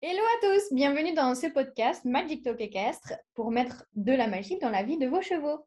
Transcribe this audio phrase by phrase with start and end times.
[0.00, 4.56] Hello à tous, bienvenue dans ce podcast Magic Talk équestre pour mettre de la magie
[4.58, 5.58] dans la vie de vos chevaux.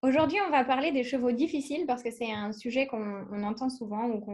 [0.00, 4.08] Aujourd'hui, on va parler des chevaux difficiles parce que c'est un sujet qu'on entend souvent
[4.08, 4.24] ou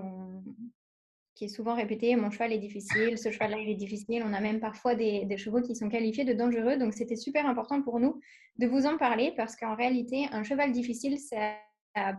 [1.34, 2.14] qui est souvent répété.
[2.14, 4.22] Mon cheval est difficile, ce cheval-là est difficile.
[4.24, 6.76] On a même parfois des chevaux qui sont qualifiés de dangereux.
[6.76, 8.20] Donc c'était super important pour nous
[8.58, 11.56] de vous en parler parce qu'en réalité, un cheval difficile, ça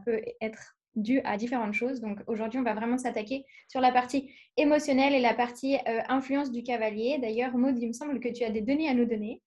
[0.05, 2.01] peut être dû à différentes choses.
[2.01, 6.51] Donc aujourd'hui, on va vraiment s'attaquer sur la partie émotionnelle et la partie euh, influence
[6.51, 7.17] du cavalier.
[7.19, 9.41] D'ailleurs, Maud, il me semble que tu as des données à nous donner.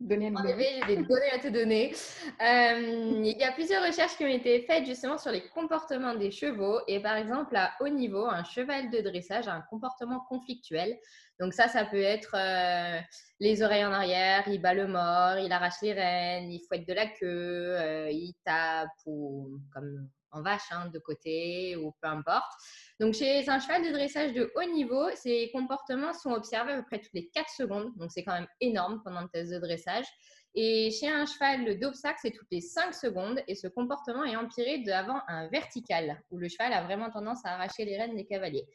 [0.00, 0.80] Données à nous donner.
[0.88, 1.92] j'ai des données à te donner.
[2.40, 6.32] Euh, il y a plusieurs recherches qui ont été faites justement sur les comportements des
[6.32, 6.80] chevaux.
[6.88, 10.98] Et par exemple, à haut niveau, un cheval de dressage a un comportement conflictuel.
[11.38, 12.98] Donc ça, ça peut être euh,
[13.38, 16.94] les oreilles en arrière, il bat le mort, il arrache les rênes, il fouette de
[16.94, 22.52] la queue, il tape ou comme en vache hein, de côté ou peu importe.
[23.00, 26.84] Donc, chez un cheval de dressage de haut niveau, ces comportements sont observés à peu
[26.84, 27.92] près toutes les 4 secondes.
[27.96, 30.06] Donc, c'est quand même énorme pendant le test de dressage.
[30.54, 33.40] Et chez un cheval d'obstacle, c'est toutes les 5 secondes.
[33.48, 37.54] Et ce comportement est empiré d'avant un vertical, où le cheval a vraiment tendance à
[37.54, 38.66] arracher les rênes des cavaliers.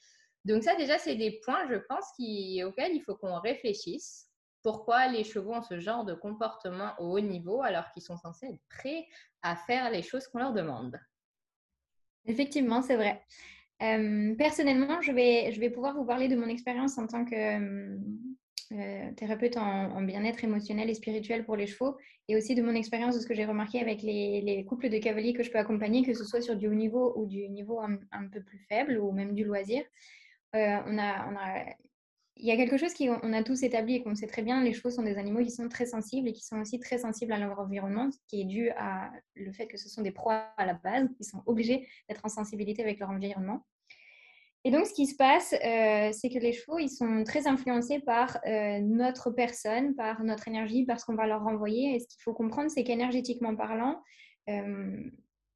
[0.45, 2.05] Donc ça, déjà, c'est des points, je pense,
[2.65, 4.27] auxquels il faut qu'on réfléchisse.
[4.63, 8.47] Pourquoi les chevaux ont ce genre de comportement au haut niveau alors qu'ils sont censés
[8.47, 9.05] être prêts
[9.41, 10.99] à faire les choses qu'on leur demande?
[12.27, 13.21] Effectivement, c'est vrai.
[13.81, 17.35] Euh, personnellement, je vais, je vais pouvoir vous parler de mon expérience en tant que
[17.35, 17.97] euh,
[18.71, 21.95] euh, thérapeute en, bien-être émotionnel et spirituel pour les chevaux
[22.27, 25.33] et aussi de mon expérience de ce que j'ai remarqué avec les, couples de cavaliers
[25.33, 28.27] que je peux accompagner, que ce soit sur du haut niveau ou du niveau un,
[28.27, 29.83] peu plus faible ou même du loisir.
[30.53, 31.65] on, a,
[32.39, 34.73] il y a quelque chose qu'on a tous établi et qu'on sait très bien, les
[34.73, 37.39] chevaux sont des animaux qui sont très sensibles et qui sont aussi très sensibles à
[37.39, 40.73] leur environnement, qui est dû à le fait que ce sont des proies à la
[40.73, 43.65] base, qui sont obligés d'être en sensibilité avec leur environnement.
[44.63, 47.99] Et donc, ce qui se passe, euh, c'est que les chevaux, ils sont très influencés
[47.99, 51.95] par euh, notre personne, par notre énergie, par ce qu'on va leur renvoyer.
[51.95, 54.01] Et ce qu'il faut comprendre, c'est qu'énergétiquement parlant,
[54.49, 55.09] euh,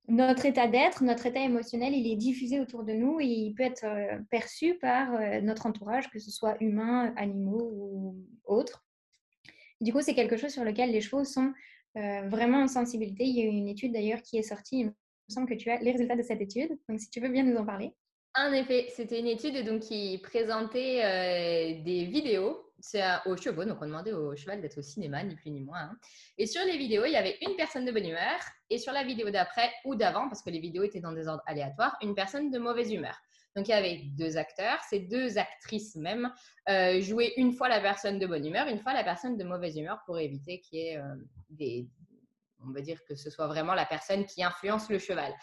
[0.07, 3.63] notre état d'être, notre état émotionnel, il est diffusé autour de nous et il peut
[3.63, 8.85] être euh, perçu par euh, notre entourage, que ce soit humain, animaux ou autres.
[9.79, 11.53] Du coup, c'est quelque chose sur lequel les chevaux sont
[11.97, 13.23] euh, vraiment en sensibilité.
[13.23, 14.79] Il y a eu une étude d'ailleurs qui est sortie.
[14.79, 14.93] Il me
[15.29, 16.77] semble que tu as les résultats de cette étude.
[16.89, 17.93] Donc, si tu veux bien nous en parler.
[18.35, 23.65] En effet, c'était une étude donc, qui présentait des vidéos c'est aux chevaux.
[23.65, 25.79] Donc, on demandait au cheval d'être au cinéma, ni plus ni moins.
[25.79, 25.97] Hein.
[26.37, 28.39] Et sur les vidéos, il y avait une personne de bonne humeur.
[28.69, 31.43] Et sur la vidéo d'après ou d'avant, parce que les vidéos étaient dans des ordres
[31.45, 33.15] aléatoires, une personne de mauvaise humeur.
[33.55, 34.79] Donc, il y avait deux acteurs.
[34.89, 36.31] Ces deux actrices même
[36.69, 39.77] euh, jouaient une fois la personne de bonne humeur, une fois la personne de mauvaise
[39.77, 41.15] humeur pour éviter qu'il y ait euh,
[41.49, 41.87] des.
[42.63, 45.33] On va dire que ce soit vraiment la personne qui influence le cheval.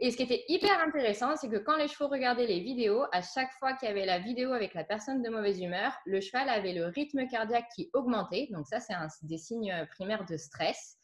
[0.00, 3.20] Et ce qui était hyper intéressant, c'est que quand les chevaux regardaient les vidéos, à
[3.20, 6.48] chaque fois qu'il y avait la vidéo avec la personne de mauvaise humeur, le cheval
[6.48, 8.48] avait le rythme cardiaque qui augmentait.
[8.52, 10.98] Donc ça, c'est des signes primaires de stress.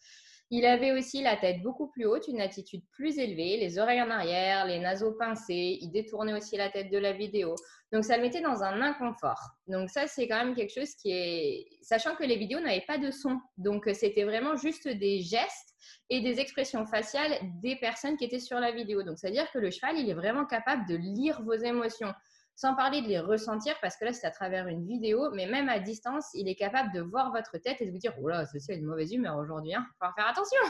[0.51, 4.11] Il avait aussi la tête beaucoup plus haute, une attitude plus élevée, les oreilles en
[4.11, 5.79] arrière, les naseaux pincés.
[5.81, 7.55] Il détournait aussi la tête de la vidéo.
[7.93, 9.41] Donc, ça le mettait dans un inconfort.
[9.69, 11.67] Donc, ça, c'est quand même quelque chose qui est.
[11.81, 13.41] Sachant que les vidéos n'avaient pas de son.
[13.57, 15.75] Donc, c'était vraiment juste des gestes
[16.11, 19.03] et des expressions faciales des personnes qui étaient sur la vidéo.
[19.03, 22.13] Donc, c'est-à-dire que le cheval, il est vraiment capable de lire vos émotions
[22.57, 25.69] sans parler de les ressentir, parce que là, c'est à travers une vidéo, mais même
[25.69, 28.47] à distance, il est capable de voir votre tête et de vous dire Oh là,
[28.47, 30.61] ceci a une mauvaise humeur aujourd'hui, il va falloir faire attention.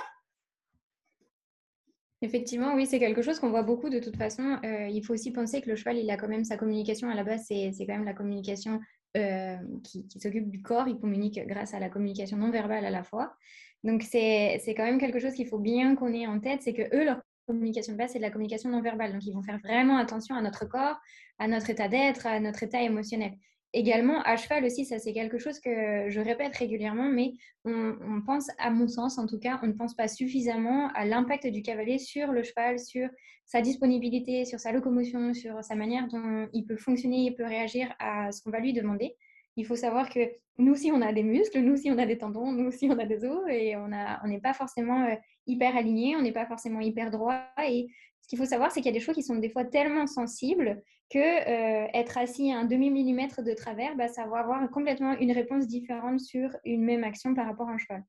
[2.23, 4.59] Effectivement, oui, c'est quelque chose qu'on voit beaucoup de toute façon.
[4.65, 7.15] Euh, il faut aussi penser que le cheval, il a quand même sa communication à
[7.15, 8.81] la base, c'est quand même la communication
[9.19, 10.89] euh, qui, qui s'occupe du corps.
[10.89, 13.35] Il communique grâce à la communication non verbale à la fois.
[13.83, 16.97] Donc, c'est quand même quelque chose qu'il faut bien qu'on ait en tête, c'est que
[16.97, 19.13] eux, leur communication de base, c'est de la communication non verbale.
[19.13, 20.97] Donc, ils vont faire vraiment attention à notre corps,
[21.39, 23.33] à notre état d'être, à notre état émotionnel.
[23.77, 27.33] Également, à cheval aussi, ça c'est quelque chose que je répète régulièrement, mais
[27.65, 31.49] on, pense, à mon sens en tout cas, on ne pense pas suffisamment à l'impact
[31.49, 33.09] du cavalier sur le cheval, sur
[33.47, 37.93] sa disponibilité, sur sa locomotion, sur sa manière dont il peut fonctionner, il peut réagir
[37.99, 39.17] à ce qu'on va lui demander.
[39.57, 40.21] Il faut savoir que
[40.59, 42.99] nous aussi, on a des muscles, nous aussi, on a des tendons, nous aussi, on
[42.99, 45.15] a des os et on n'est pas forcément euh,
[45.47, 47.41] hyper aligné, on n'est pas forcément hyper droit.
[47.67, 47.89] Et
[48.21, 50.07] ce qu'il faut savoir, c'est qu'il y a des choses qui sont des fois tellement
[50.07, 55.13] sensibles que euh, être assis à un demi-millimètre de travers, bah, ça va avoir complètement
[55.19, 58.05] une réponse différente sur une même action par rapport à un cheval.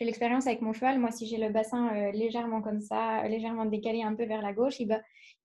[0.00, 0.98] J'ai l'expérience avec mon cheval.
[0.98, 4.54] Moi, si j'ai le bassin euh, légèrement comme ça, légèrement décalé un peu vers la
[4.54, 4.88] gauche, il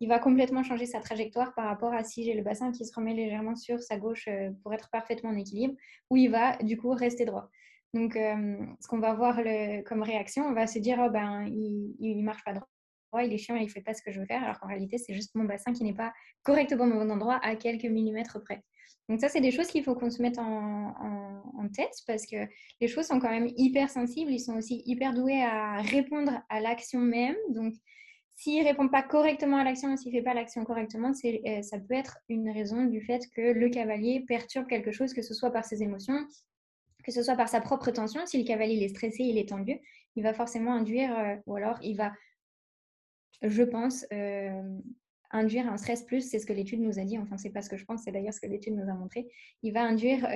[0.07, 3.13] va, complètement changer sa trajectoire par rapport à si j'ai le bassin qui se remet
[3.13, 5.73] légèrement sur sa gauche euh, pour être parfaitement en équilibre,
[6.09, 7.49] où il va du coup rester droit.
[7.93, 9.41] Donc, euh, ce qu'on va voir
[9.85, 13.37] comme réaction, on va se dire, oh, ben, il ne marche pas droit, il est
[13.37, 15.35] chiant, il ne fait pas ce que je veux faire, alors qu'en réalité, c'est juste
[15.35, 16.13] mon bassin qui n'est pas
[16.43, 18.63] correctement au bon endroit à quelques millimètres près.
[19.07, 20.93] Donc ça, c'est des choses qu'il faut qu'on se mette en,
[21.73, 22.35] tête parce que
[22.79, 26.59] les chevaux sont quand même hyper sensibles, ils sont aussi hyper doués à répondre à
[26.59, 27.35] l'action même.
[27.49, 27.73] Donc
[28.35, 31.79] s'il ne répond pas correctement à l'action, s'il ne fait pas l'action correctement, euh, ça
[31.79, 35.51] peut être une raison du fait que le cavalier perturbe quelque chose, que ce soit
[35.51, 36.27] par ses émotions,
[37.03, 38.25] que ce soit par sa propre tension.
[38.25, 39.79] Si le cavalier est stressé, il est tendu,
[40.15, 42.13] il va forcément induire, euh, ou alors il va,
[43.41, 44.61] je pense, euh,
[45.31, 47.69] induire un stress plus, c'est ce que l'étude nous a dit, enfin c'est pas ce
[47.69, 49.27] que je pense, c'est d'ailleurs ce que l'étude nous a montré,
[49.63, 50.27] il va induire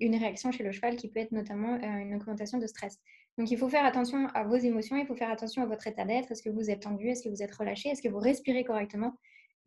[0.00, 2.98] une réaction chez le cheval qui peut être notamment une augmentation de stress.
[3.38, 6.04] Donc, il faut faire attention à vos émotions, il faut faire attention à votre état
[6.04, 6.30] d'être.
[6.30, 7.08] Est-ce que vous êtes tendu?
[7.08, 7.88] Est-ce que vous êtes relâché?
[7.88, 9.14] Est-ce que vous respirez correctement?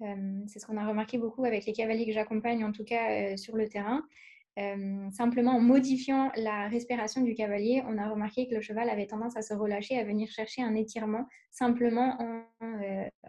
[0.01, 3.09] Euh, C'est ce qu'on a remarqué beaucoup avec les cavaliers que j'accompagne, en tout cas
[3.09, 4.03] euh, sur le terrain.
[4.57, 9.05] Euh, simplement en modifiant la respiration du cavalier, on a remarqué que le cheval avait
[9.05, 12.43] tendance à se relâcher, à venir chercher un étirement simplement en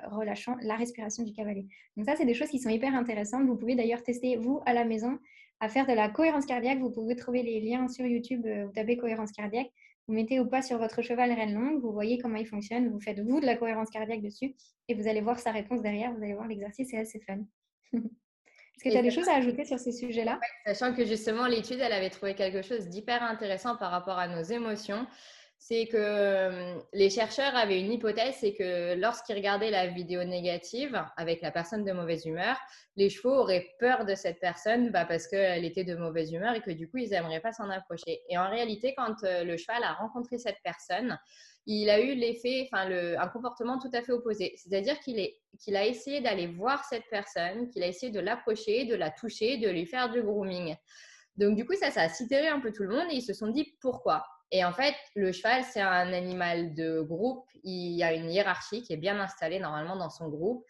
[0.09, 1.67] relâchant la respiration du cavalier.
[1.97, 3.47] Donc ça, c'est des choses qui sont hyper intéressantes.
[3.47, 5.19] Vous pouvez d'ailleurs tester, vous, à la maison,
[5.59, 6.79] à faire de la cohérence cardiaque.
[6.79, 9.71] Vous pouvez trouver les liens sur YouTube, vous tapez cohérence cardiaque.
[10.09, 13.01] Vous mettez au pas sur votre cheval reine longue, vous voyez comment il fonctionne, vous
[13.01, 14.55] faites vous de la cohérence cardiaque dessus
[14.87, 17.41] et vous allez voir sa réponse derrière, vous allez voir l'exercice, c'est assez fun.
[18.77, 20.39] Est-ce que tu as des choses à ajouter sur ces sujets-là?
[20.67, 24.43] Sachant que justement, l'étude, elle avait trouvé quelque chose d'hyper intéressant par rapport à nos
[24.43, 25.07] émotions.
[25.59, 31.03] C'est que euh, les chercheurs avaient une hypothèse, c'est que lorsqu'ils regardaient la vidéo négative
[31.17, 32.59] avec la personne de mauvaise humeur,
[32.97, 36.61] les chevaux auraient peur de cette personne bah, parce qu'elle était de mauvaise humeur et
[36.61, 38.21] que du coup, ils n'aimeraient pas s'en approcher.
[38.29, 41.19] Et en réalité, quand euh, le cheval a rencontré cette personne,
[41.67, 44.55] il a eu l'effet, enfin, un comportement tout à fait opposé.
[44.57, 49.11] C'est-à-dire qu'il a essayé d'aller voir cette personne, qu'il a essayé de l'approcher, de la
[49.11, 50.77] toucher, de lui faire du grooming.
[51.37, 53.49] Donc, du coup, ça, ça a un peu tout le monde et ils se sont
[53.49, 54.25] dit pourquoi?
[54.53, 57.47] Et en fait, le cheval, c'est un animal de groupe.
[57.65, 60.65] Il y a une hiérarchie qui est bien installée normalement dans son groupe.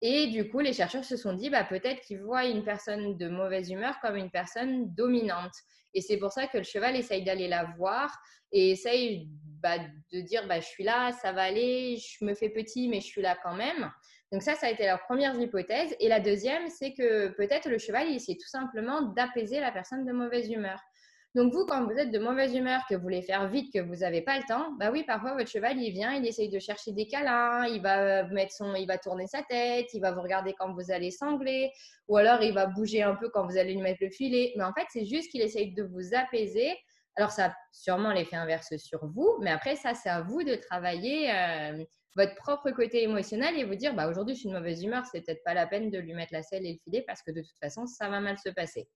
[0.00, 3.28] Et du coup, les chercheurs se sont dit, bah, peut-être qu'ils voient une personne de
[3.28, 5.52] mauvaise humeur comme une personne dominante.
[5.98, 8.16] Et c'est pour ça que le cheval essaye d'aller la voir
[8.52, 9.28] et essaye
[9.60, 9.78] bah,
[10.12, 13.06] de dire, bah, je suis là, ça va aller, je me fais petit, mais je
[13.06, 13.90] suis là quand même.
[14.30, 15.96] Donc ça, ça a été leur première hypothèse.
[15.98, 20.04] Et la deuxième, c'est que peut-être le cheval, il essaie tout simplement d'apaiser la personne
[20.04, 20.80] de mauvaise humeur.
[21.34, 23.96] Donc vous, quand vous êtes de mauvaise humeur, que vous voulez faire vite, que vous
[23.96, 26.92] n'avez pas le temps, bah oui, parfois votre cheval, il vient, il essaye de chercher
[26.92, 30.54] des câlins, il va mettre son, il va tourner sa tête, il va vous regarder
[30.58, 31.70] quand vous allez sangler,
[32.08, 34.54] ou alors il va bouger un peu quand vous allez lui mettre le filet.
[34.56, 36.74] Mais en fait, c'est juste qu'il essaye de vous apaiser.
[37.16, 40.54] Alors ça a sûrement l'effet inverse sur vous, mais après ça, c'est à vous de
[40.54, 41.30] travailler.
[41.30, 41.84] Euh,
[42.16, 45.24] votre propre côté émotionnel et vous dire bah aujourd'hui je suis de mauvaise humeur, c'est
[45.24, 47.42] peut-être pas la peine de lui mettre la selle et le filet parce que de
[47.42, 48.88] toute façon ça va mal se passer.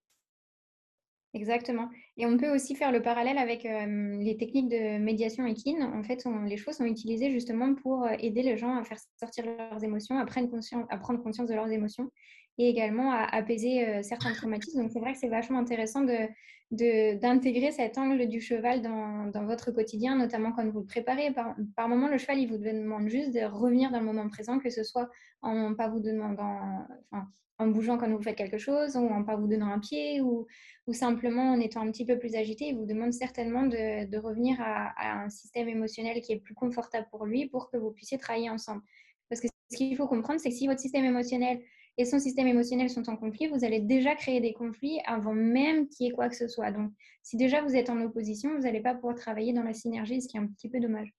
[1.34, 1.88] Exactement.
[2.18, 5.82] Et on peut aussi faire le parallèle avec les techniques de médiation équine.
[5.82, 9.82] En fait, les chevaux sont utilisés justement pour aider les gens à faire sortir leurs
[9.82, 12.10] émotions, à prendre conscience de leurs émotions
[12.58, 14.82] et également à apaiser certains traumatismes.
[14.82, 19.44] Donc, c'est vrai que c'est vachement intéressant de, d'intégrer cet angle du cheval dans, dans,
[19.44, 21.32] votre quotidien, notamment quand vous le préparez.
[21.32, 24.58] Par, par moment, le cheval, il vous demande juste de revenir dans le moment présent,
[24.58, 25.10] que ce soit
[25.42, 26.86] en pas vous demandant,
[27.58, 30.46] en bougeant quand vous faites quelque chose, ou en pas vous donnant un pied, ou,
[30.86, 34.18] ou simplement en étant un petit peu plus agité, il vous demande certainement de, de
[34.18, 38.18] revenir à, un système émotionnel qui est plus confortable pour lui pour que vous puissiez
[38.18, 38.82] travailler ensemble.
[39.28, 41.60] Parce que ce qu'il faut comprendre, c'est que si votre système émotionnel
[41.98, 45.88] et son système émotionnel sont en conflit, vous allez déjà créer des conflits avant même
[45.88, 46.70] qu'il y ait quoi que ce soit.
[46.70, 46.90] Donc,
[47.22, 50.28] si déjà vous êtes en opposition, vous n'allez pas pouvoir travailler dans la synergie, ce
[50.28, 51.12] qui est un petit peu dommage.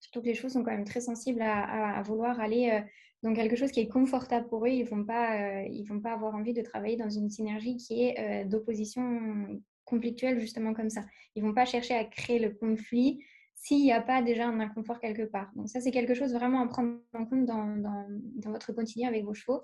[0.00, 2.80] Surtout que les choses sont quand même très sensibles à, vouloir aller euh,
[3.22, 4.70] dans quelque chose qui est confortable pour eux.
[4.70, 8.04] Ils ne vont, pas, euh, vont pas avoir envie de travailler dans une synergie qui
[8.04, 11.04] est euh, d'opposition conflictuelle, justement comme ça.
[11.34, 13.24] Ils ne vont pas chercher à créer le conflit
[13.56, 15.50] s'il n'y a pas déjà un inconfort quelque part.
[15.56, 19.24] Donc ça, c'est quelque chose vraiment à prendre en compte dans, dans, votre quotidien avec
[19.24, 19.62] vos chevaux.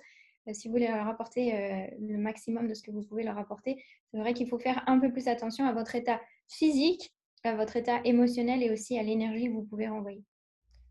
[0.53, 4.19] Si vous voulez leur apporter le maximum de ce que vous pouvez leur apporter, c'est
[4.19, 7.13] vrai qu'il faut faire un peu plus attention à votre état physique,
[7.45, 10.23] à votre état émotionnel et aussi à l'énergie que vous pouvez renvoyer.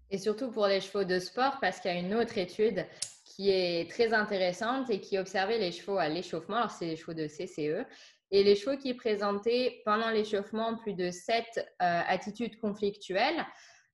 [0.10, 2.86] Et surtout pour les chevaux de sport, parce qu'il y a une autre étude
[3.24, 6.58] qui est très intéressante et qui observait les chevaux à l'échauffement.
[6.58, 7.86] Alors, c'est les chevaux de CCE.
[8.30, 13.46] Et les chevaux qui présentaient pendant l'échauffement plus de sept euh, attitudes conflictuelles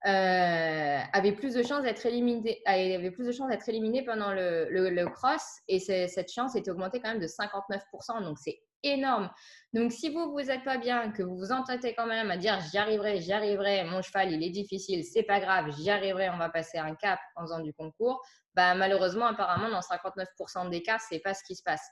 [0.06, 4.68] euh, avaient plus de chances d'être éliminés, avaient plus de chances d'être éliminés pendant le,
[4.70, 5.44] le cross.
[5.68, 8.24] Et cette chance était augmentée quand même de 59%.
[8.24, 9.30] Donc, c'est énorme.
[9.74, 12.60] Donc, si vous vous êtes pas bien, que vous vous entêtez quand même à dire
[12.72, 16.38] j'y arriverai, j'y arriverai, mon cheval il est difficile, c'est pas grave, j'y arriverai, on
[16.38, 18.22] va passer un cap en faisant du concours,
[18.54, 21.88] bah, malheureusement, apparemment, dans 59% des cas, c'est pas ce qui se passe.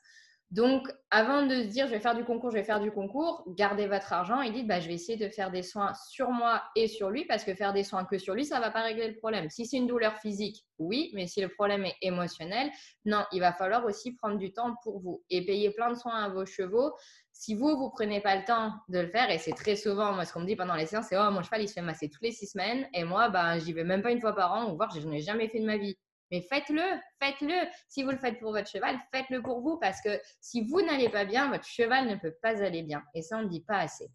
[0.51, 3.43] Donc, avant de se dire je vais faire du concours, je vais faire du concours,
[3.57, 6.61] gardez votre argent et dites bah, je vais essayer de faire des soins sur moi
[6.75, 8.83] et sur lui parce que faire des soins que sur lui, ça ne va pas
[8.83, 9.49] régler le problème.
[9.49, 12.69] Si c'est une douleur physique, oui, mais si le problème est émotionnel,
[13.05, 16.23] non, il va falloir aussi prendre du temps pour vous et payer plein de soins
[16.23, 16.93] à vos chevaux.
[17.33, 20.25] Si vous, vous prenez pas le temps de le faire, et c'est très souvent, moi,
[20.25, 22.09] ce qu'on me dit pendant les séances, c'est Oh, mon cheval, il se fait masser
[22.09, 24.71] toutes les six semaines, et moi, ben, j'y vais même pas une fois par an,
[24.71, 25.97] ou voir, je n'ai jamais fait de ma vie.
[26.31, 26.81] Mais faites-le,
[27.21, 27.67] faites-le.
[27.87, 31.09] Si vous le faites pour votre cheval, faites-le pour vous parce que si vous n'allez
[31.09, 33.03] pas bien, votre cheval ne peut pas aller bien.
[33.13, 34.09] Et ça, on ne dit pas assez.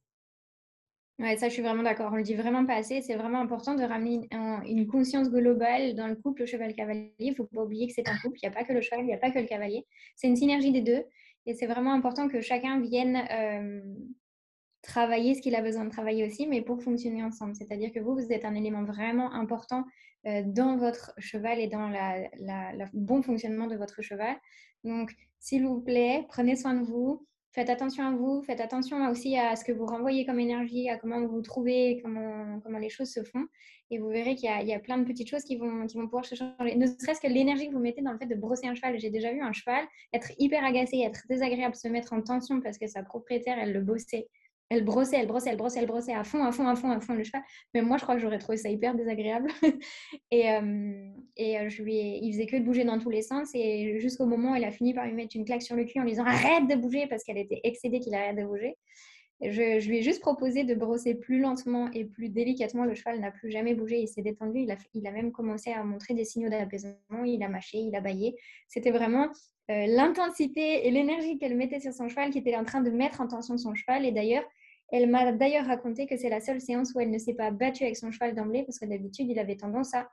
[1.21, 2.11] Ouais, ça, je suis vraiment d'accord.
[2.13, 3.03] On le dit vraiment pas assez.
[3.03, 4.27] C'est vraiment important de ramener
[4.67, 7.15] une conscience globale dans le couple cheval-cavalier.
[7.19, 8.39] Il ne faut pas oublier que c'est un couple.
[8.43, 9.87] Il n'y a pas que le cheval, il n'y a pas que le cavalier.
[10.17, 11.05] C'est une synergie des deux.
[11.45, 13.83] Et c'est vraiment important que chacun vienne euh,
[14.83, 17.55] travailler ce qu'il a besoin de travailler aussi, mais pour fonctionner ensemble.
[17.55, 19.85] C'est-à-dire que vous, vous êtes un élément vraiment important
[20.27, 24.37] euh, dans votre cheval et dans le bon fonctionnement de votre cheval.
[24.85, 29.37] Donc, s'il vous plaît, prenez soin de vous, faites attention à vous, faites attention aussi
[29.37, 32.91] à ce que vous renvoyez comme énergie, à comment vous vous trouvez, comment, comment les
[32.91, 33.47] choses se font.
[33.91, 36.05] Et vous verrez qu'il y, y, a plein de petites choses qui vont, qui vont
[36.05, 36.77] pouvoir se changer.
[36.77, 39.01] Ne serait-ce que l'énergie que vous mettez dans le fait de brosser un cheval.
[39.01, 42.79] J'ai déjà vu un cheval être hyper agacé, être désagréable, se mettre en tension parce
[42.79, 44.29] que sa propriétaire, elle le bossait
[44.71, 47.01] elle brossait, elle brossait, elle brossait, elle brossait à fond, à fond, à fond, à
[47.01, 47.43] fond le cheval.
[47.75, 49.51] Mais moi, je crois que j'aurais trouvé ça hyper désagréable.
[50.31, 53.51] et euh, et euh, je lui il faisait que de bouger dans tous les sens.
[53.55, 55.99] Et jusqu'au moment où elle a fini par lui mettre une claque sur le cul
[55.99, 58.77] en lui disant arrête de bouger parce qu'elle était excédée qu'il arrête de bouger.
[59.43, 62.85] Je, lui ai juste proposé de brosser plus lentement et plus délicatement.
[62.85, 64.61] Le cheval n'a plus jamais bougé, il s'est détendu.
[64.61, 67.25] Il a, il a même commencé à montrer des signaux d'apaisement.
[67.25, 68.37] Il a mâché, il a baillé.
[68.69, 69.29] C'était vraiment
[69.71, 73.23] euh, l'intensité et l'énergie qu'elle mettait sur son cheval qui était en train de mettre
[73.23, 74.05] en tension son cheval.
[74.05, 74.45] Et d'ailleurs,
[74.93, 77.85] elle m'a d'ailleurs raconté que c'est la seule séance où elle ne s'est pas battue
[77.85, 80.11] avec son cheval d'emblée parce que d'habitude, il avait tendance à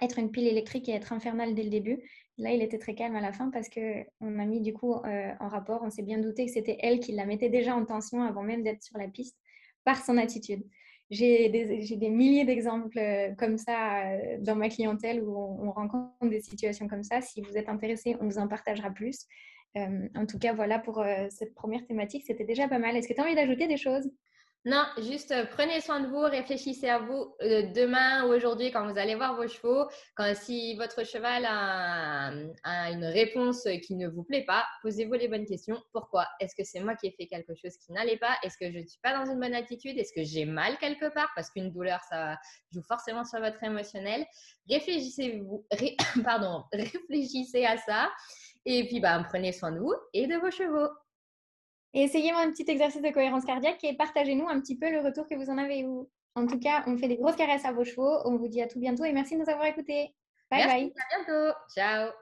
[0.00, 1.98] être une pile électrique et être infernal dès le début.
[2.38, 5.32] Là, il était très calme à la fin parce qu'on a mis du coup euh,
[5.38, 8.22] en rapport, on s'est bien douté que c'était elle qui la mettait déjà en tension
[8.22, 9.36] avant même d'être sur la piste
[9.84, 10.62] par son attitude.
[11.10, 16.30] J'ai des, milliers d'exemples euh, comme ça euh, dans ma clientèle où on, on, rencontre
[16.30, 17.20] des situations comme ça.
[17.20, 19.26] Si vous êtes intéressé, on vous en partagera plus.
[19.76, 22.96] Euh, en tout cas, voilà pour euh, cette première thématique, c'était déjà pas mal.
[22.96, 24.10] Est-ce que tu as envie d'ajouter des choses?
[24.64, 28.96] Non, juste euh, prenez soin de vous, réfléchissez à vous demain ou aujourd'hui quand vous
[28.96, 29.88] allez voir vos chevaux.
[30.14, 32.30] Quand, si votre cheval a,
[32.90, 35.82] une réponse qui ne vous plaît pas, posez-vous les bonnes questions.
[35.92, 36.28] Pourquoi?
[36.38, 38.36] Est-ce que c'est moi qui ai fait quelque chose qui n'allait pas?
[38.44, 39.98] Est-ce que je ne suis pas dans une bonne attitude?
[39.98, 41.32] Est-ce que j'ai mal quelque part?
[41.34, 42.38] Parce qu'une douleur, ça
[42.72, 44.24] joue forcément sur votre émotionnel.
[44.70, 45.66] Réfléchissez-vous,
[46.24, 48.10] pardon, réfléchissez à ça.
[48.64, 50.88] Et puis, bah, prenez soin de vous et de vos chevaux.
[51.94, 55.28] Et essayez un petit exercice de cohérence cardiaque et partagez-nous un petit peu le retour
[55.28, 55.88] que vous en avez eu.
[56.34, 58.18] En tout cas, on fait des grosses caresses à vos chevaux.
[58.24, 60.14] On vous dit à tout bientôt et merci de nous avoir écoutés.
[60.50, 60.92] Bye bye.
[60.96, 61.54] À bientôt.
[61.74, 62.12] Ciao.